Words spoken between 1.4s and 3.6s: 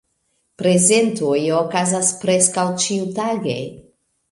okazas preskaŭ ĉiutage.